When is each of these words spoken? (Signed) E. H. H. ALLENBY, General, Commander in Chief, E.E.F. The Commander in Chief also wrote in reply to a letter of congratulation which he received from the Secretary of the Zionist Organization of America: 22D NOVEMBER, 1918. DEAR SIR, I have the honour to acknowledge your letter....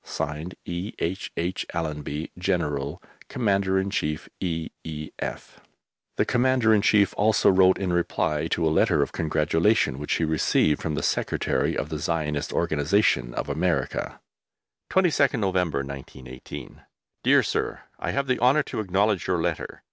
(Signed) 0.03 0.55
E. 0.65 0.93
H. 0.97 1.31
H. 1.37 1.63
ALLENBY, 1.75 2.31
General, 2.35 2.99
Commander 3.29 3.77
in 3.77 3.91
Chief, 3.91 4.27
E.E.F. 4.39 5.59
The 6.17 6.25
Commander 6.25 6.73
in 6.73 6.81
Chief 6.81 7.13
also 7.17 7.51
wrote 7.51 7.77
in 7.77 7.93
reply 7.93 8.47
to 8.47 8.65
a 8.67 8.73
letter 8.73 9.03
of 9.03 9.11
congratulation 9.11 9.99
which 9.99 10.13
he 10.13 10.23
received 10.23 10.81
from 10.81 10.95
the 10.95 11.03
Secretary 11.03 11.77
of 11.77 11.89
the 11.89 11.99
Zionist 11.99 12.51
Organization 12.51 13.35
of 13.35 13.47
America: 13.47 14.19
22D 14.89 15.37
NOVEMBER, 15.39 15.83
1918. 15.85 16.81
DEAR 17.23 17.43
SIR, 17.43 17.81
I 17.99 18.09
have 18.09 18.25
the 18.25 18.39
honour 18.39 18.63
to 18.63 18.79
acknowledge 18.79 19.27
your 19.27 19.39
letter.... 19.39 19.79